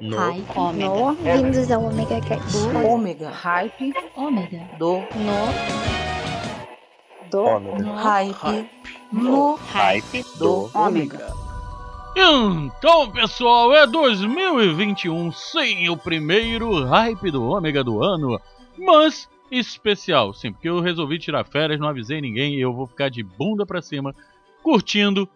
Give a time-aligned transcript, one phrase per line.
[0.00, 0.16] No.
[0.16, 0.44] Hype.
[0.56, 0.88] Ômega.
[0.88, 2.56] No, vindos ao Omega Cast.
[2.86, 3.30] Ômega.
[3.30, 3.92] Hype.
[4.16, 4.68] Ômega.
[4.78, 4.98] Do.
[4.98, 5.48] No.
[7.30, 7.94] Do Ômega.
[7.94, 8.70] Hype.
[9.12, 9.54] No.
[9.56, 10.70] Hype Do.
[10.72, 11.32] Ômega.
[12.16, 18.40] Então, pessoal, é 2021 sem o primeiro hype do ômega do ano,
[18.76, 23.08] mas especial, sim, porque eu resolvi tirar férias, não avisei ninguém e eu vou ficar
[23.08, 24.14] de bunda pra cima
[24.64, 25.28] curtindo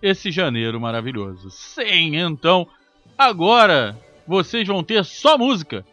[0.00, 1.50] esse janeiro maravilhoso.
[1.50, 2.68] Sim, então,
[3.16, 3.98] agora
[4.28, 5.86] vocês vão ter só música,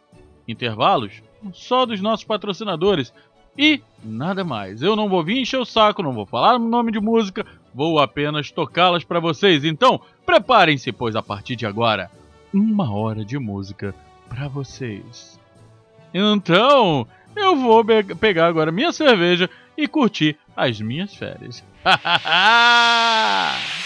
[0.45, 3.13] intervalos só dos nossos patrocinadores
[3.57, 4.81] e nada mais.
[4.81, 7.97] Eu não vou vir encher o saco, não vou falar o nome de música, vou
[7.97, 9.63] apenas tocá-las para vocês.
[9.63, 12.11] Então, preparem-se, pois a partir de agora,
[12.53, 13.95] uma hora de música
[14.27, 15.39] para vocês.
[16.13, 17.85] Então, eu vou
[18.19, 21.63] pegar agora minha cerveja e curtir as minhas férias.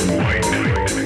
[0.00, 1.01] white, white.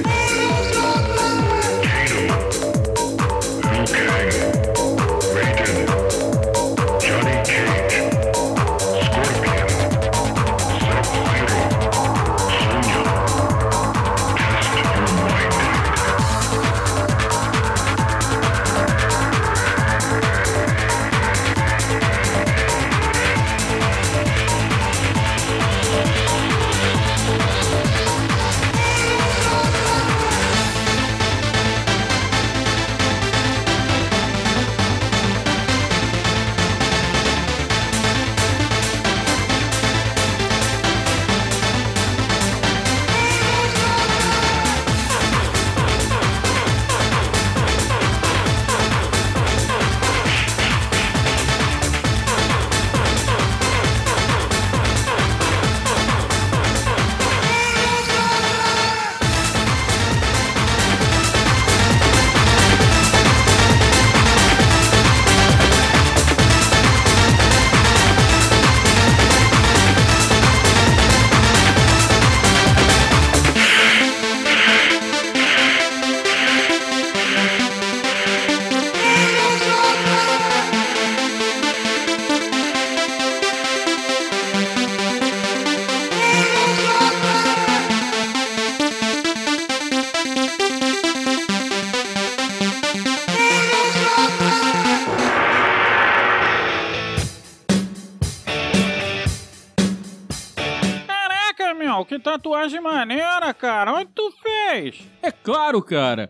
[102.79, 103.93] Maneira, cara.
[103.93, 104.99] Onde tu fez?
[105.21, 106.29] É claro, cara.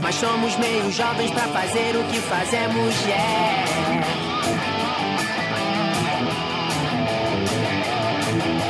[0.00, 4.26] Mas somos meio jovens pra fazer o que fazemos, yeah.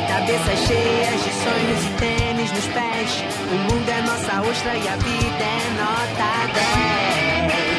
[0.09, 3.25] Cabeças cheias de sonhos e tênis nos pés.
[3.51, 7.77] O mundo é nossa ostra e a vida é nota 10.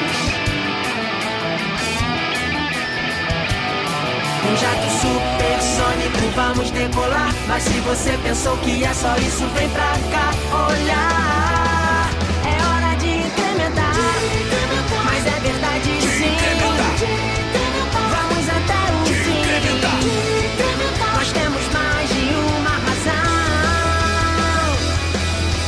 [4.50, 7.34] Um jato supersônico, vamos decolar.
[7.48, 10.32] Mas se você pensou que é só isso, vem pra cá
[10.70, 11.57] olhar.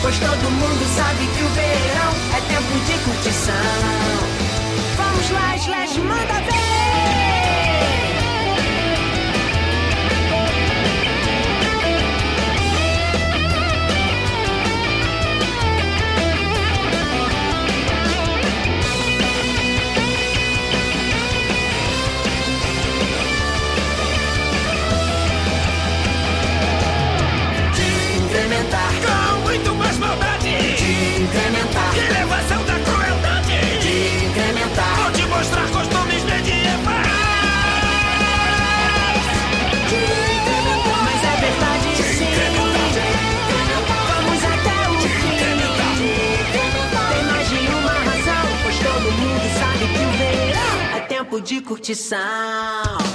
[0.09, 3.53] Pois todo mundo sabe que o verão é tempo de curtição.
[4.97, 6.58] Vamos lá, Slash, manda ver.
[51.37, 53.08] de curtição.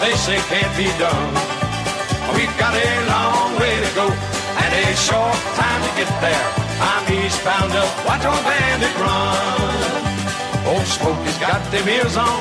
[0.00, 1.32] They say can't be done.
[2.36, 6.46] We've got a long way to go and a short time to get there.
[6.80, 9.92] I'm eastbound up, watch old bandit run.
[10.66, 12.40] Old Smokey's got them ears on,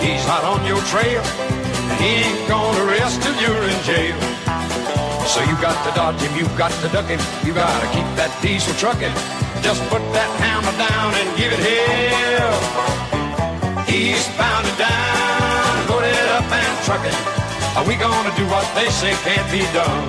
[0.00, 1.22] he's hot on your trail,
[1.90, 4.16] and he ain't gonna rest till you're in jail.
[5.26, 8.30] So you got to dodge him, you got to duck him, you gotta keep that
[8.40, 9.12] diesel trucking.
[9.62, 12.54] Just put that hammer down and give it hell.
[13.86, 15.13] He's bound to die
[16.84, 17.16] trucking.
[17.76, 20.08] Are we gonna do what they say can't be done?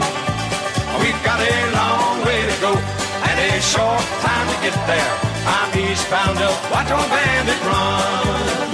[1.00, 5.14] We've got a long way to go and a short time to get there.
[5.48, 6.38] I'm eastbound
[6.72, 8.65] watch our bandit run.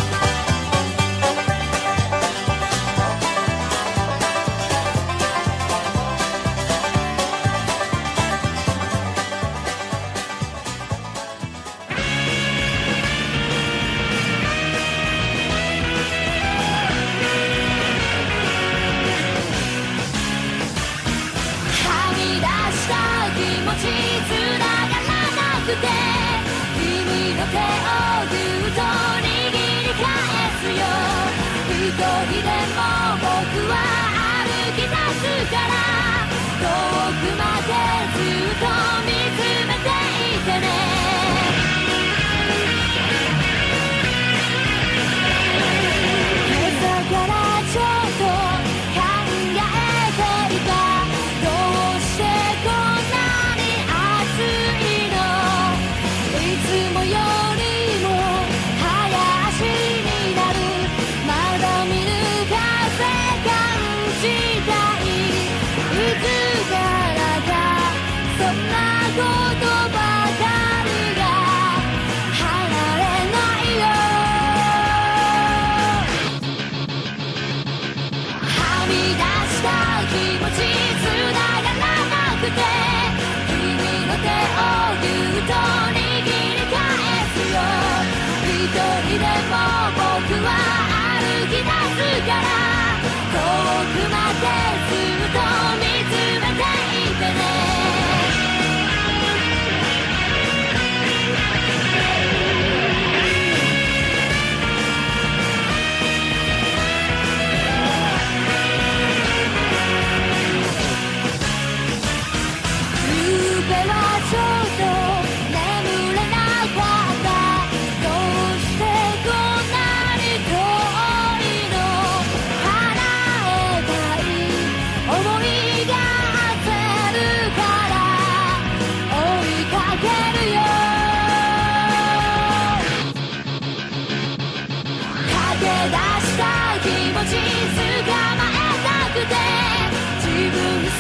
[92.25, 93.01] から
[93.33, 94.10] 遠く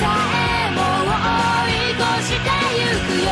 [0.03, 2.47] えも追い越して
[2.79, 3.31] ゆくよ。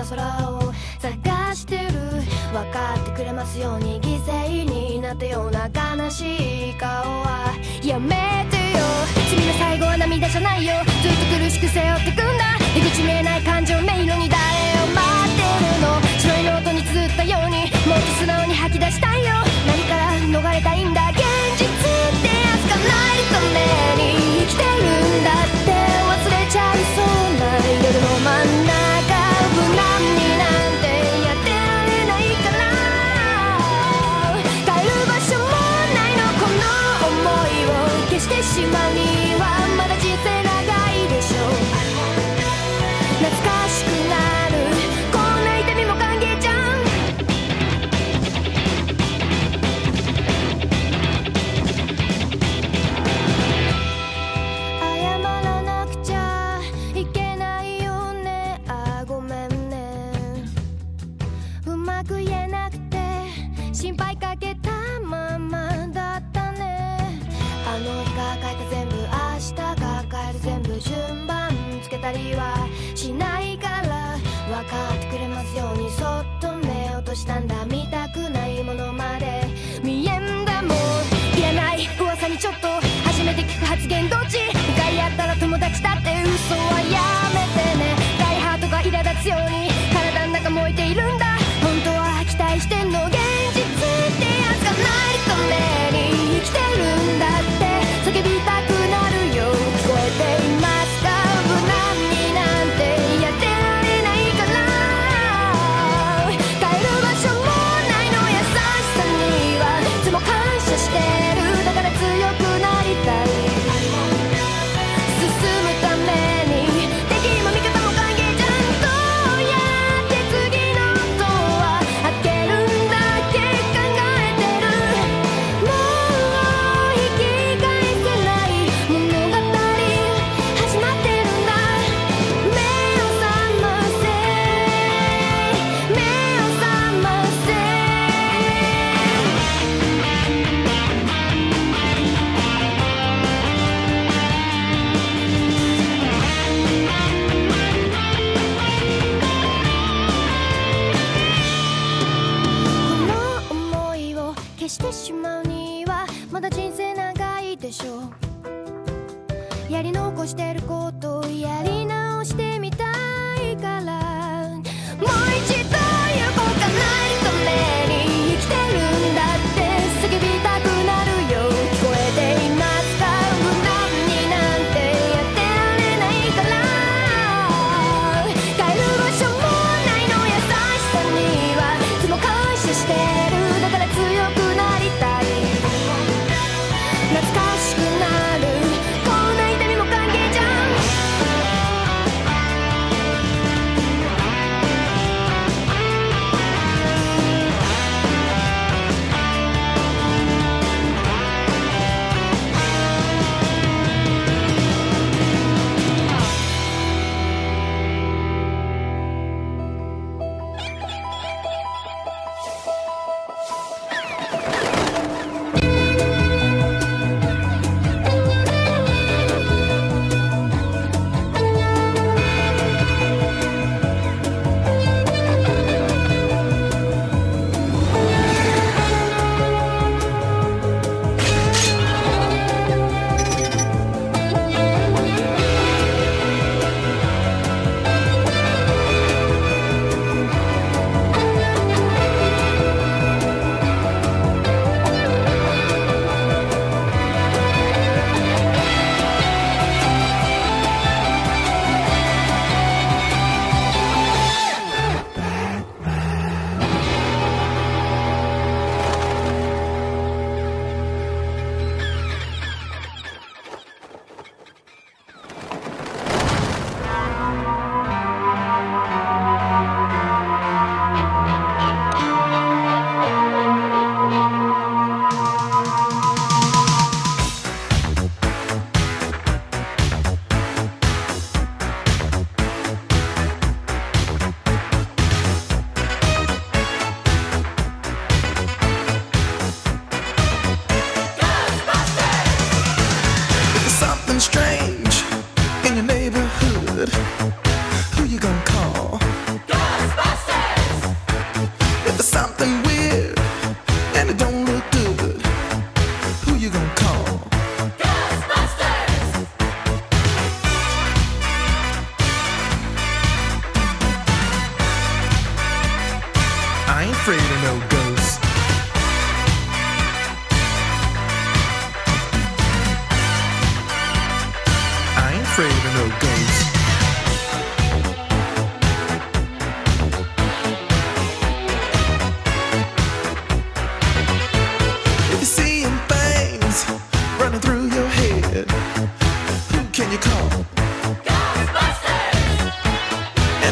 [0.00, 2.00] た空を探してる。
[2.52, 7.52] 分かってくれますように犠牲になったような悲しい顔は。
[7.84, 8.80] やめてよ。
[9.28, 10.74] 君の最後は涙じゃないよ。
[11.02, 12.56] ずっと苦しく背負ってくんだ。
[12.74, 14.40] 出き見えない感情迷路に誰
[14.80, 19.34] を待ってるの白いノートに綴ったようにもっと素直に吐き出したいよ
[19.66, 21.09] 何から逃れたいんだ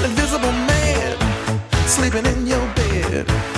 [0.09, 1.17] invisible man
[1.87, 3.58] sleeping in your bed.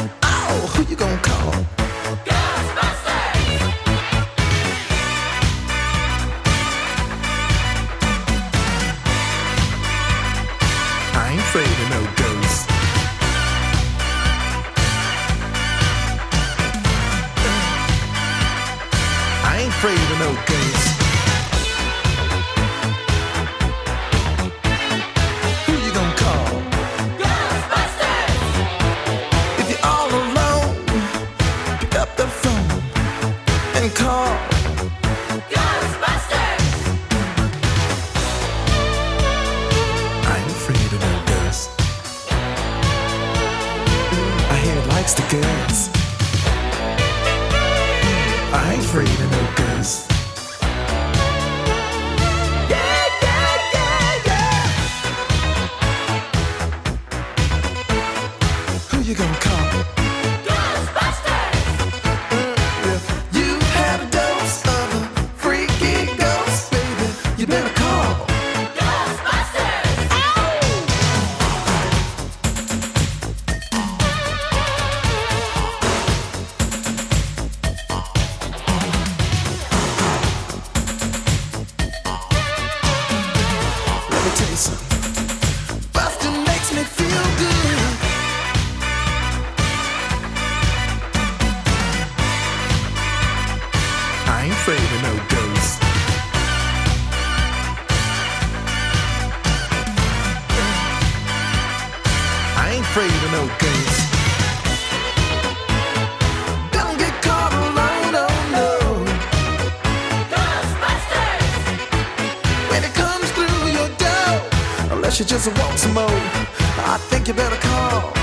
[115.11, 116.07] she just wants some more.
[116.07, 118.20] I think you better call.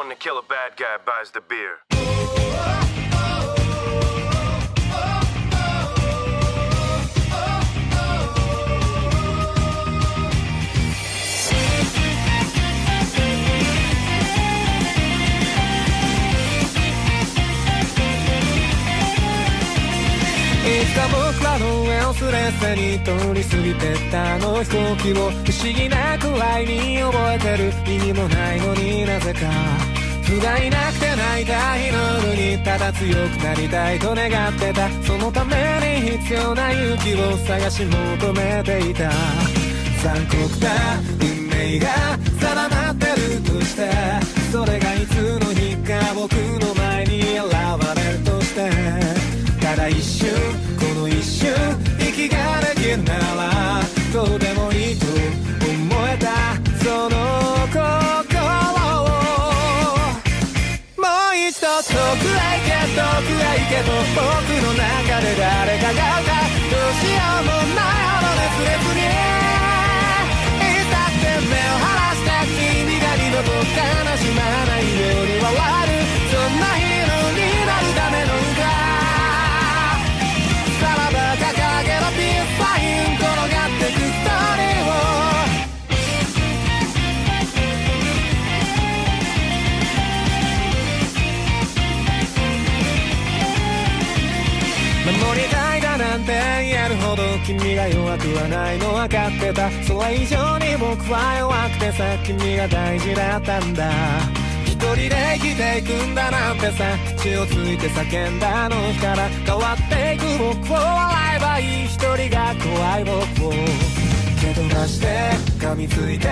[0.00, 1.99] One to kill a bad guy buys the beer.「
[20.90, 29.40] つか僕らの上をすれすれに通り過ぎてったあの飛行機を不思議なくらいに覚えてる意味もないのになぜか
[30.24, 34.88] 不甲斐なくて泣いた日の夜にただ強くなりたいと願ってた。
[35.02, 35.56] そのため
[36.00, 39.10] に必要な勇気を探し求めていた。
[40.00, 40.70] 残酷な
[41.20, 41.88] 運命が
[42.38, 43.90] 定まってるとして。
[44.52, 47.50] それがいつの日か僕の前に現
[47.96, 48.99] れるとして。
[49.80, 50.28] だ一瞬
[50.78, 51.48] この一瞬
[51.98, 53.80] 息ができるなら
[54.12, 55.16] どうでもいいと思
[56.06, 56.28] えた
[56.84, 57.16] その
[57.72, 57.80] 心
[58.44, 59.08] を
[61.00, 64.20] もう一度遠くへ行け遠くへ行けと僕
[64.60, 66.36] の中で誰かが歌
[66.68, 69.08] どうしようもないほど熱烈に
[70.60, 72.36] いつだって目を離して
[72.84, 73.64] 君が二度と悲
[74.18, 74.69] しまない
[95.34, 99.70] りたいだなんて言えるほど君が弱くはないの分かってた。
[99.82, 103.90] それ以上に僕は弱くてさ君が大事だったんだ。
[104.64, 106.84] 一人で生きていくんだなんてさ
[107.18, 109.28] 血をついて叫んだあの日から。
[109.28, 111.86] 変わっていく僕を笑えばいい。
[111.86, 113.52] 一人が怖い僕を。
[114.40, 115.06] 蹴飛ばして
[115.58, 116.28] 噛みついて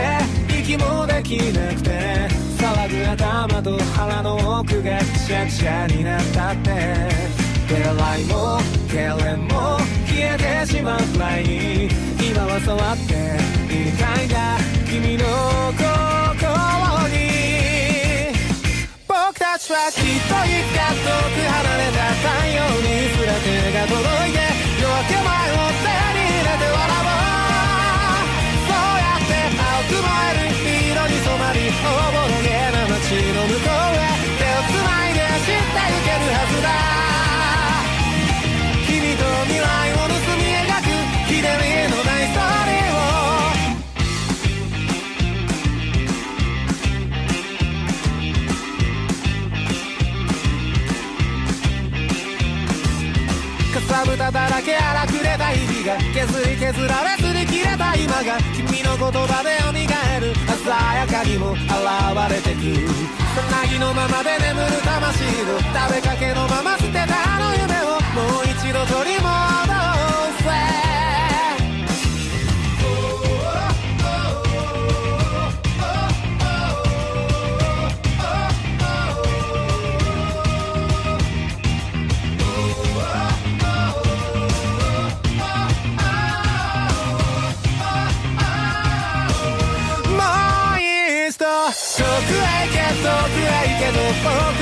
[0.48, 2.28] 息もできなくて。
[2.58, 7.47] 騒ぐ頭と腹の奥がくしゃくしゃになったって。
[7.68, 7.84] 手洗
[8.18, 8.58] いも
[8.88, 9.76] 痙攣も
[10.08, 13.12] 消えてしまうくらいに今は触って
[13.68, 14.56] いたいんだ
[14.88, 15.24] 君の
[15.76, 16.48] 心
[17.12, 18.32] に。
[19.04, 24.40] 僕たちはきっといつか遠く離れた太陽にすら手が届いて
[24.80, 27.20] 夜明け前を手に入れて笑おう
[28.64, 30.56] そうやって青く燃える
[30.88, 33.87] 色に染まりおぼろげな街の向こう
[53.98, 59.72] かさぶただらけ荒くれた日々が削り削られずに切れた今が君の言葉で蘇
[60.20, 60.34] る。
[60.34, 61.66] 鮮やかにも現
[62.30, 62.86] れてく。
[63.34, 69.67] さなぎのままで眠る魂を食べかけのまま捨てたあの夢をもう一度取り戻
[94.14, 94.57] for a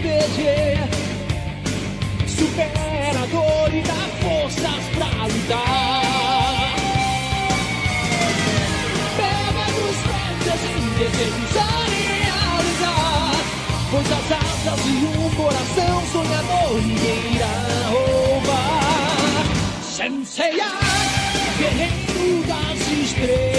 [0.00, 0.88] proteger.
[2.26, 6.74] Supera a dor e dá forças pra lutar.
[9.16, 11.58] Pega nos pés em desejos a
[12.06, 13.32] realizar.
[13.90, 17.54] Pois as asas de um coração sonhador ninguém irá
[17.90, 19.44] roubar.
[19.82, 20.70] Senseiya,
[21.58, 23.49] guerreiro das estrelas.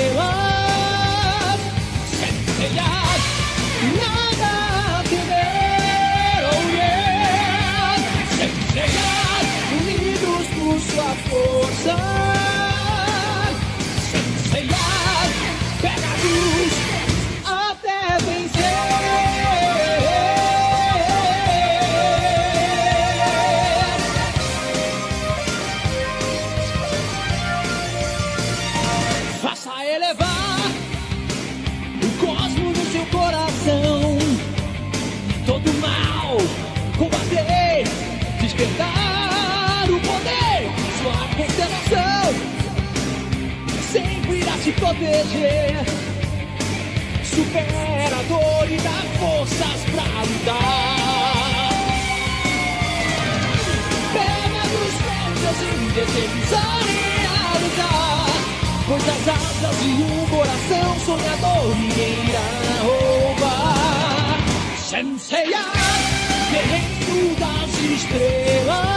[45.01, 45.83] Proteger.
[47.23, 51.71] Supera a dor e dá forças pra lutar.
[54.13, 56.55] Pega nos pés em desejos a
[56.91, 58.25] realizar.
[58.87, 62.49] Pois as asas de um coração sonhador ninguém irá
[62.83, 64.37] roubar.
[64.77, 65.65] Senseiya,
[66.51, 68.90] guerreiro das estrelas.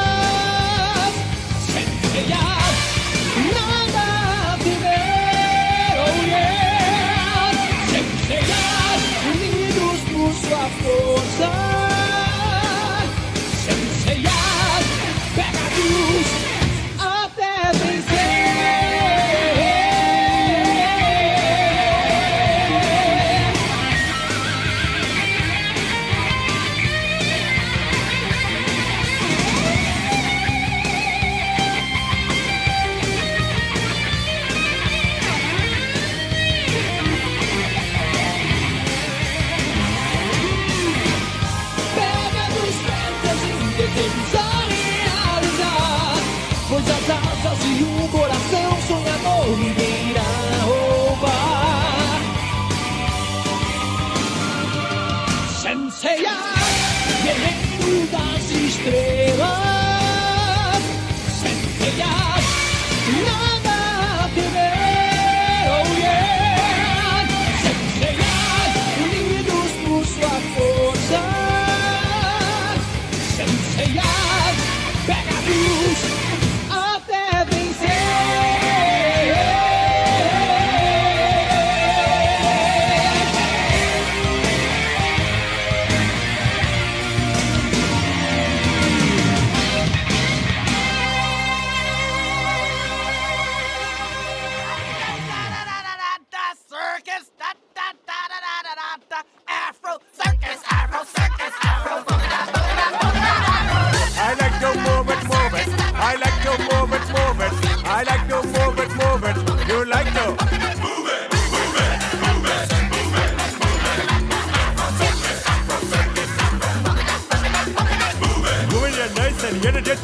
[58.84, 59.13] Yeah.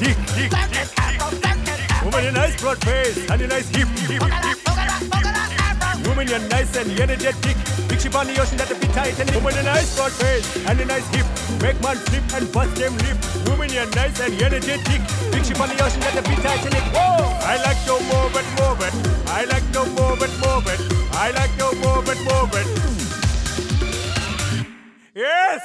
[0.01, 2.05] Energetic, tick, tick, tick.
[2.05, 4.59] Moving nice broad face and your nice hip, hip, hip, hip.
[6.07, 7.57] Moving your nice and energetic.
[7.89, 10.79] Big ship on the ocean that'll be tight and moving your nice broad face and
[10.79, 11.27] your nice hip.
[11.61, 13.19] Make man flip and bust them lip.
[13.49, 15.01] Moving your nice and energetic.
[15.33, 16.75] Big ship on the ocean that'll be tight and.
[16.95, 17.21] Whoa!
[17.45, 18.95] I like to move it, move it.
[19.29, 20.81] I like to move it, move it.
[21.13, 22.67] I like to move it, move it.
[25.15, 25.60] Yes!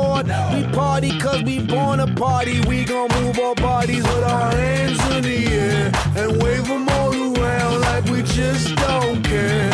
[0.00, 2.60] Bored, we party cause we born to party.
[2.68, 7.12] We gon' move our bodies with our hands in the air and wave them all
[7.14, 9.70] around like we just don't care.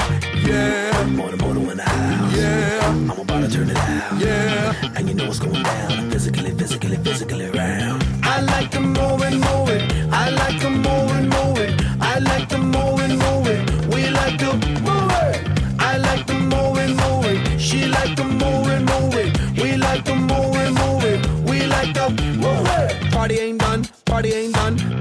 [0.51, 1.05] Yeah.
[1.07, 2.37] Motor in the house.
[2.37, 3.11] Yeah.
[3.11, 4.21] I'm about to turn it out.
[4.21, 4.93] Yeah.
[4.97, 6.11] And you know what's going down.
[6.11, 8.05] Physically, physically, physically round.
[8.23, 9.83] I like to move and move it.
[10.13, 11.06] I like to move
[23.27, 23.96] Party ain't done.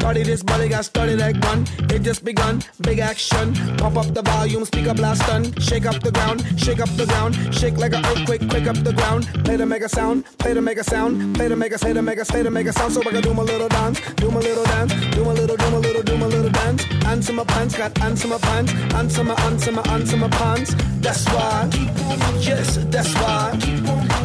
[0.06, 1.66] Party this body got started like one.
[1.89, 2.62] It just begun.
[2.82, 3.56] Big action.
[3.78, 4.64] Pump up the volume.
[4.64, 5.51] Speak up last stun.
[5.60, 6.45] Shake up the ground.
[6.60, 7.34] Shake up the ground.
[7.51, 8.47] Shake like an earthquake.
[8.47, 9.26] Quake up the ground.
[9.43, 10.24] Play to make a sound.
[10.38, 11.36] Play to make a sound.
[11.36, 12.93] Play to make a say to make a say to make a sound.
[12.93, 13.99] So I can do my little dance.
[14.18, 14.93] Do my little dance.
[15.16, 16.86] Do my little do my little do my little dance.
[17.06, 17.76] Answer my pants.
[17.76, 18.74] Got answer my pants.
[18.93, 20.76] Answer my answer my answer my pants.
[21.01, 21.68] That's why.
[22.41, 23.58] Yes, that's why.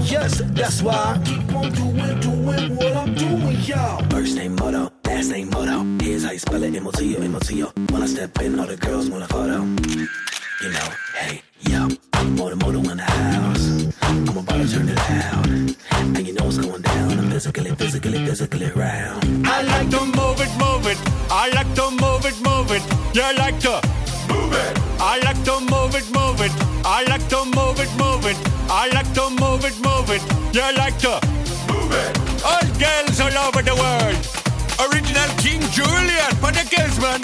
[0.03, 1.19] Yes, that's why.
[1.25, 4.05] Keep on doing, doing what I'm doing, y'all.
[4.11, 5.85] First name Moto, last name Moto.
[6.05, 7.67] Here's how you spell it, M-O-T-O, M-O-T-O.
[7.91, 9.59] When I step in, all the girls want a photo.
[10.63, 10.89] You know,
[11.19, 13.67] hey, yo, I'm Moto Moto in the house.
[14.03, 15.49] I'm about to turn it out.
[16.17, 17.19] And you know what's going down.
[17.19, 19.47] I'm physically, physically, physically round.
[19.47, 20.99] I like to move it, move it.
[21.31, 22.83] I like to move it, move it.
[23.15, 23.75] Yeah, I like to
[24.31, 24.73] move it.
[25.01, 26.53] I like to move it, move it.
[26.85, 28.39] I like to move it, move it.
[28.71, 30.23] I like to move it, move it.
[30.55, 31.15] Yeah, I like to
[31.71, 32.11] move it.
[32.45, 34.40] All girls all over the world.
[34.81, 37.21] Original King Julien for the girls, man.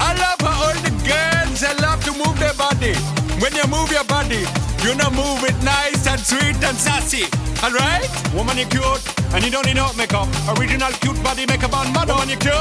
[0.00, 3.27] I love how all the girls they love to move their body.
[3.38, 4.42] When you move your body,
[4.82, 7.22] you know move it nice and sweet and sassy.
[7.62, 8.10] Alright?
[8.34, 9.02] Woman, you cute,
[9.34, 10.26] and you don't need no makeup.
[10.58, 12.18] Original cute body makeup on model.
[12.18, 12.54] Woman, you cute,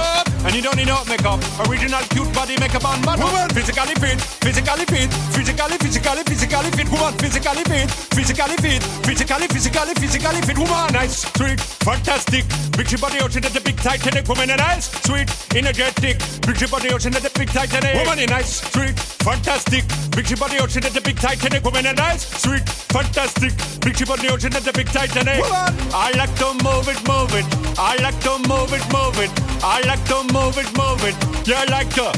[0.45, 1.41] and you don't need no makeup.
[1.65, 3.25] Original cute body makeup on model.
[3.25, 6.89] Woman, physically fit, physically fit, physically, physically, physically fit.
[6.89, 10.57] Woman, physically fit, physically fit, physically, physically, physically fit.
[10.57, 12.45] Woman, nice, sweet, fantastic.
[12.77, 14.27] Big body ocean at the big Titanic.
[14.29, 16.21] Woman, nice, sweet, energetic.
[16.45, 17.97] Big body ocean at the big Titanic.
[18.01, 19.85] Woman, nice, sweet, fantastic.
[20.17, 21.63] Big ship body ocean at the big Titanic.
[21.63, 23.53] Woman, and nice, sweet, fantastic.
[23.81, 25.37] Big ship body ocean at the big Titanic.
[25.37, 25.41] Eh?
[25.41, 27.45] Woman, I like to move it, move it.
[27.77, 29.29] I like to move it, move it.
[29.61, 31.13] I like to move it, move it.
[31.47, 32.09] Yeah, I like to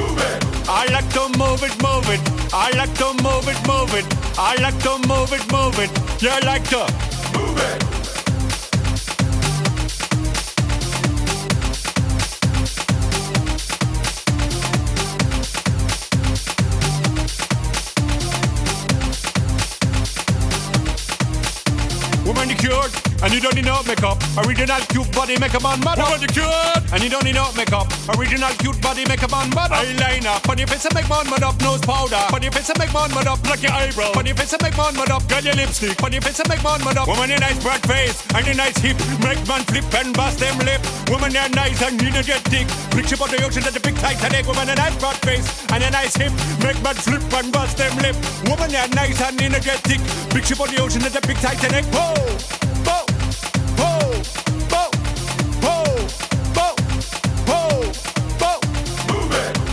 [0.00, 0.40] move it.
[0.66, 2.22] I like to move it, move it.
[2.54, 4.06] I like to move it, move it.
[4.38, 6.22] I like to move it, move it.
[6.22, 6.88] Yeah, I like to
[7.36, 8.01] move it.
[22.24, 24.18] Woman, cured, and you don't need no makeup.
[24.44, 26.04] Original cute body makeup on model.
[26.04, 27.86] Woman, you cured, and you don't need no makeup.
[28.18, 29.78] Original cute body makeup on model.
[29.78, 31.54] Eyeliner, on your face and make man mud up.
[31.62, 33.38] Nose powder, your face and make man mud up.
[33.42, 35.22] Pluck your eyebrow, your face and make man mud up.
[35.28, 37.06] Girl, your lipstick, your face and make man mud up.
[37.06, 38.98] Woman, you nice broad face, and your nice hip.
[39.22, 40.82] Make man flip and bust them lip.
[41.08, 42.66] Woman, you're nice and energetic.
[42.90, 44.46] Big ship on the ocean at the big Titanic.
[44.46, 46.32] Woman, a nice broad face, and a nice hip.
[46.58, 48.16] Make man flip and bust them lip.
[48.50, 50.00] Woman, you're nice and energetic.
[50.34, 51.84] Big ship on the ocean at the big Titanic.
[51.94, 52.18] Whoa!
[52.82, 53.11] Whoa!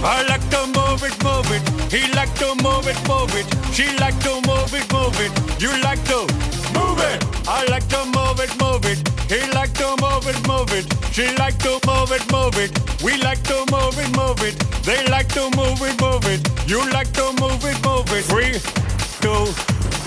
[0.01, 1.91] I like to move it, move it.
[1.91, 3.45] He like to move it, move it.
[3.73, 5.31] She like to move it, move it.
[5.61, 6.19] You like to
[6.73, 7.23] move it.
[7.47, 8.99] I like to move it, move it.
[9.29, 10.85] He like to move it, move it.
[11.13, 12.71] She like to move it, move it.
[13.03, 14.57] We like to move it, move it.
[14.83, 16.41] They like to move it, move it.
[16.69, 18.23] You like to move it, move it.
[18.25, 18.53] Three,
[19.21, 19.68] two,